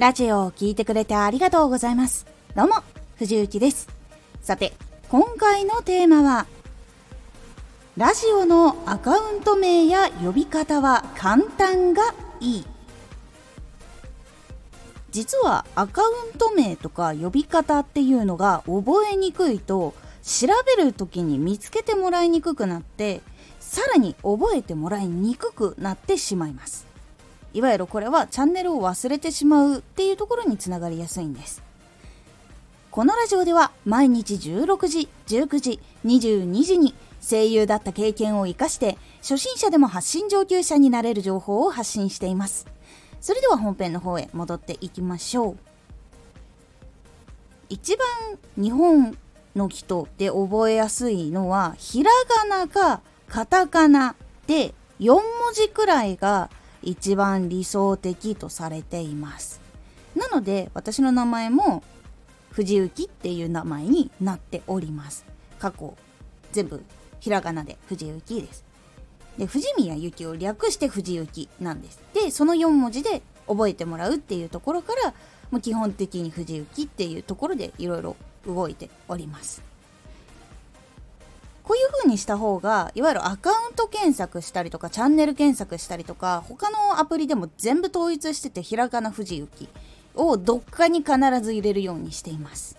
[0.00, 2.24] ラジオを聴いてくれてありがとうございます。
[2.56, 2.76] どうも、
[3.18, 3.86] 藤幸です。
[4.40, 4.72] さて、
[5.10, 6.46] 今回のテーマは、
[7.98, 12.64] ラジオのアカウント名や呼び方は簡単がいい。
[15.10, 19.92] 実はアカウント名とか呼び方っていうのが覚えにくいと
[20.22, 20.46] 調
[20.78, 23.20] べる時に見つけてもらいにくくなって
[23.58, 26.89] さらに覚えてもらいにくくなってしまいます
[27.52, 31.62] いわゆるこれはチャンネルを忘れてしまうっていうところにつながりやすいんです。
[32.90, 42.66] このラジオでは毎日16時19時22時に声優だった経験を生かして初心者でも発信上級者になれる情報を発信しています。
[43.20, 45.56] それでは本編の方へ戻っていきましょう。
[47.68, 48.06] 一番
[48.56, 49.16] 日本
[49.54, 52.10] の人で覚えやすいのはひら
[52.48, 55.22] がなかカタカナで4文
[55.54, 56.50] 字くらいが
[56.82, 59.60] 一番理想的とされています。
[60.16, 61.82] なので私の名前も
[62.50, 65.24] 藤幸っていう名前になっております。
[65.58, 65.94] 過去
[66.52, 66.82] 全部
[67.20, 68.64] ひらがなで藤幸です。
[69.38, 72.00] で藤宮ゆきを略して藤幸なんです。
[72.14, 75.14] でその4文字で覚えてもらうっていうところから
[75.50, 78.16] もう基本的に藤幸っていうところでいろいろ
[78.46, 79.69] 動いております。
[82.00, 89.68] 風にした方がいわゆるアカウント検索したりとかチャンネル検索したりとか他のアプリでも全部統一しててひらがな藤幸
[90.14, 92.76] をどっかに必ず入れるようにしています。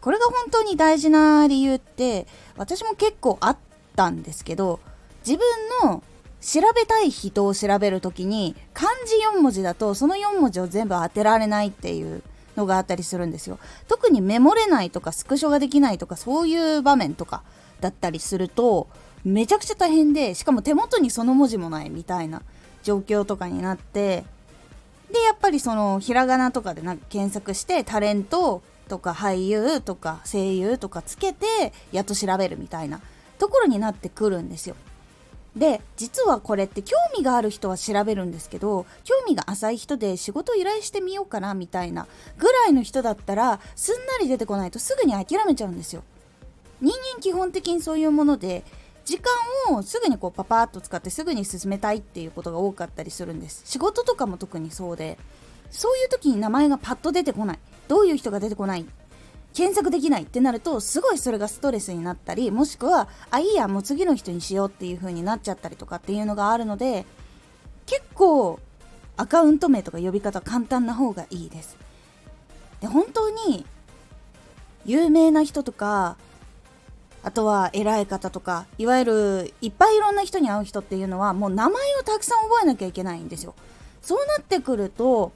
[0.00, 2.26] これが本当に大事な理由って
[2.56, 3.56] 私も結構あっ
[3.94, 4.80] たんですけど
[5.24, 6.02] 自分の
[6.40, 12.24] 調べたい人を調べる時に漢字4文字だとその4文字を全部当てられないっていう
[12.56, 13.58] のがあったりするんですよ。
[13.88, 17.42] 特にメモれないとかスクショができないとかそういう場面とか
[17.80, 18.88] だったりすると
[19.24, 22.42] めちゃくちゃ大変でしかも手元にその文字もないみたいな
[22.82, 24.24] 状況とかになって
[25.12, 33.00] でやっぱりそのひらがなとかでなんか検索してタレントとか俳優とか声優とかつけてやっと調べるみたいな
[33.38, 34.76] ところになってくるんですよ。
[35.56, 42.06] で実はこれって興味がある人は調べるんですけど興味が浅い人で仕事依頼してみようかなみたいな
[42.38, 46.02] ぐらいの人だったらすんなり出てこないとすぐに諦めちゃうんですよ。
[46.80, 48.64] 人間基本的にそういうもので
[49.04, 53.62] 時間をすぐにこうパパーッと使ってすぐに進めたいっていうことが多かったりするんです。
[53.66, 55.18] 仕事とかも特にそうで
[55.70, 57.58] そういう時に名前がパッと出てこない。
[57.88, 58.86] どういう人が出てこない。
[59.54, 67.04] 検索できないってなるとすごいそれがストレスになったりもしくはあいいやもう次の人にしようっていう風になっちゃったりとかっていうのがあるので
[67.86, 68.58] 結構
[69.16, 71.76] アカウント名とか呼び方簡単な方がいいです。
[72.80, 73.66] で本当に
[74.84, 76.16] 有名な人とか
[77.22, 83.54] あとは偉い方とかいわゆるいっぱいいろんな人に会う人っていうのはもう名前をたくさん覚えなきゃいけないんですよ。
[84.00, 85.30] そうなってくると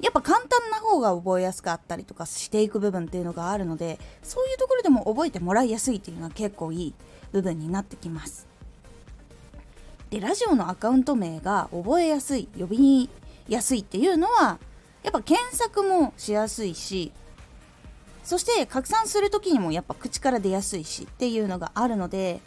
[0.00, 6.94] やっぱ簡単な方が覚えやすかったりとかしていく部分っていうのがあるのでそういうところでも覚えてもらいやすいっていうのは結構いい
[7.32, 8.48] 部分になってきます。
[10.08, 13.08] でラジオのアカウント名が覚えやすい呼び
[13.48, 14.58] やすいっていうのは
[15.02, 17.12] やっぱ検索もしやすいし
[18.24, 22.40] そして拡散する時にもやっぱ口から出やすいしっていうのがあるので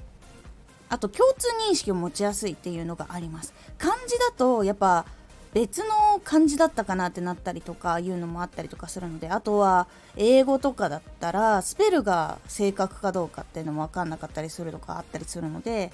[0.89, 3.53] あと共通認識を持ちやすいっていうのがあります。
[3.77, 5.05] 漢字だとやっぱ
[5.53, 9.87] 別の漢字だったかなってなったりとかいうのもあったりとかするのであとは
[10.17, 15.91] 英語とかだったらスペルが正確かどうかっていうのも分かんなかったりするとかあったりするので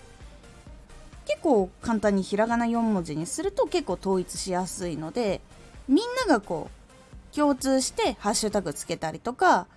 [1.26, 5.42] 結構簡単にひらがな4文字にすると結構統一しやすいので
[5.88, 6.70] みんながこ
[7.32, 9.68] う共通してハッシュタグつけたりとか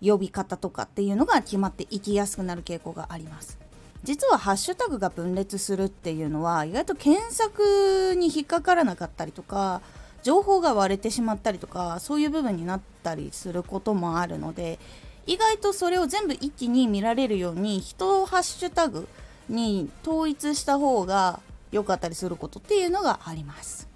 [0.00, 3.61] 呼び方とかっていうのが決まっていきやすくなる傾向があります。
[4.04, 9.80] 実はハッシュタグが分裂するっていうのは意外と検索に引っかからなかったりとか
[10.22, 14.78] 情報が割れてしまったりとかそういう部分になったりすることもあるので
[15.26, 19.06] 意外とそれを全部一気に見られるように人をハッシュタグ
[19.48, 21.40] に統一した方が
[21.70, 23.88] 良かったりすることっていうのがあります。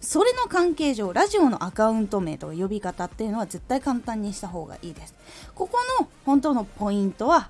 [0.00, 5.14] それの関係上ラジオのアカウント名とか呼び方っていうのは絶対簡単にした方がいいです。
[5.54, 7.48] ここの本当のポイントは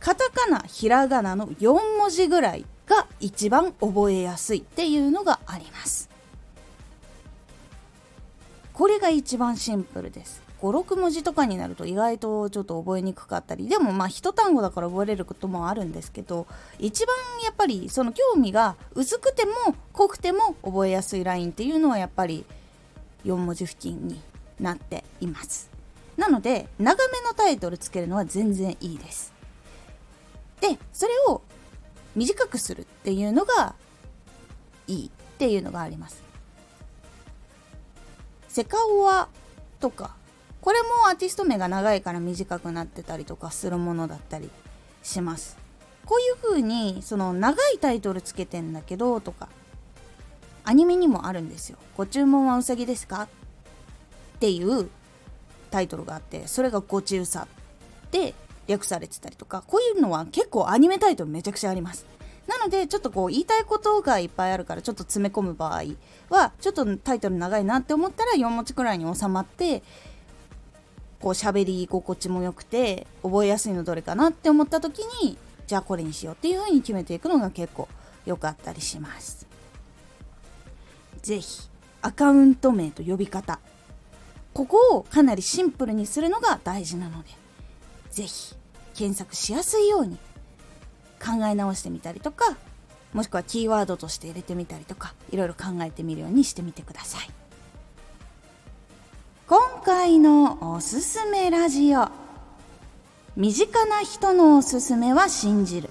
[0.00, 6.08] カタカナひらがなの4文字ぐらいが一番覚えやすいっていうのがあります。
[8.72, 10.42] これが一番シンプルです。
[10.62, 13.68] 56文字とかになると意外とちょっと覚えにくかったり。
[13.68, 16.46] でもまあ一単語だから覚えれることもあるんですけど
[16.78, 17.14] 一番
[17.44, 19.52] やっぱりその興味が薄くても
[19.92, 22.46] 濃くても覚えやすいラインっていうのはやっぱり
[23.26, 24.20] 4文字付近に
[24.58, 25.70] なっています。
[26.16, 29.39] なので長めのタイトルつけるのは全然いいです。
[30.60, 31.42] でそれを
[32.14, 33.74] 短くするっていうのが
[34.86, 36.22] いいっていうのがあります。
[38.48, 39.28] セカオワ
[39.78, 40.14] とか
[40.60, 44.50] これもアーティスト名が長いから短くなってたりとかするものだったり
[45.02, 45.56] します。
[46.04, 49.48] こういう風にその長いタイトルつけてんだけどとか
[50.64, 51.78] アニメにもあるんですよ。
[51.96, 53.28] ご注文はうさぎですかっ
[54.40, 54.90] ていう
[55.70, 57.46] タイトルがあってそれがご中さ
[58.10, 58.34] で
[58.70, 62.06] 略されてたりとかこういうのは結構アニメタイトルめちゃくちゃあります。
[62.46, 65.82] なのでちょっとこう言いたいことがいっぱいあるからちょっと詰め込む場合
[66.30, 69.82] はちょっとタイトル長いなって思ったら4文字くらいに収まって
[71.20, 77.86] こう喋り心地も良くて覚えやすいのどれかなって思った時にじゃあこれにしようっていう風に決めていくのが結構
[78.26, 79.46] 良かったりします。
[81.22, 81.68] 是非
[82.02, 83.60] アカウント名と呼び方。
[84.52, 87.28] ここをかなりシンプルにするのが大事なので
[88.10, 88.56] 是非
[89.00, 90.18] 検索しやすいように
[91.18, 92.58] 考え直してみたりとか
[93.14, 97.30] もしくはキーワードとして入れてみたりとかいろいろ考えてみるようにしてみてください。
[99.48, 102.08] 今回のおすすめラジオ。
[103.36, 105.88] 身近な人のおすすめは信じる。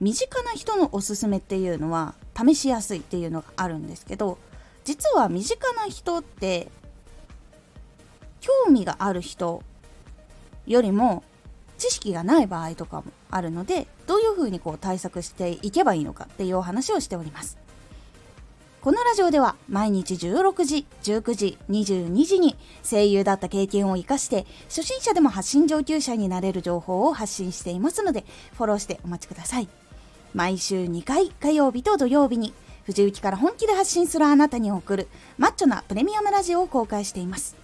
[0.00, 4.38] 身近な人のおすすめっていうのは試しやすいっていうのがあるんですけど
[4.84, 6.68] 実は身近な人って
[8.40, 9.62] 興味がある人
[10.66, 11.22] よりも
[11.78, 17.58] 知識がない場合とかもあるのでどういうふうにこう対策していけばいいのかっていうお話をしております。
[18.80, 29.68] このラジオでは毎日16時19時22時に声優だった経験を生かして初心者でも発信上級者になれる情報を発信していますのでフォローしてお待ちください。
[30.34, 32.52] 毎週2回火曜日と土曜日に
[32.84, 35.08] 藤雪から本気で発信するあなたに送る
[35.38, 37.63] マッチョなプレミアムラジオを公開しています。